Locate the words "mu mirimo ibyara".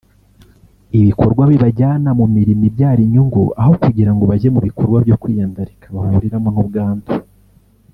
2.19-2.99